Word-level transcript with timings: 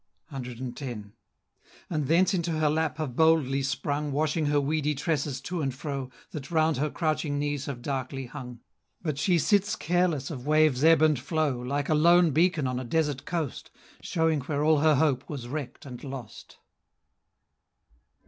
CX. 0.33 1.11
And 1.87 2.07
thence 2.07 2.33
into 2.33 2.53
her 2.53 2.71
lap 2.71 2.97
have 2.97 3.15
boldly 3.15 3.61
sprung, 3.61 4.11
Washing 4.11 4.47
her 4.47 4.59
weedy 4.59 4.95
tresses 4.95 5.39
to 5.41 5.61
and 5.61 5.71
fro, 5.75 6.09
That 6.31 6.49
round 6.49 6.77
her 6.77 6.89
crouching 6.89 7.37
knees 7.37 7.67
have 7.67 7.83
darkly 7.83 8.25
hung; 8.25 8.61
But 9.03 9.19
she 9.19 9.37
sits 9.37 9.75
careless 9.75 10.31
of 10.31 10.47
waves' 10.47 10.83
ebb 10.83 11.03
and 11.03 11.19
flow, 11.19 11.59
Like 11.61 11.87
a 11.87 11.93
lone 11.93 12.31
beacon 12.31 12.65
on 12.65 12.79
a 12.79 12.83
desert 12.83 13.25
coast, 13.25 13.69
Showing 14.01 14.39
where 14.41 14.63
all 14.63 14.79
her 14.79 14.95
hope 14.95 15.29
was 15.29 15.47
wreck'd 15.47 15.85
and 15.85 16.03
lost. 16.03 16.57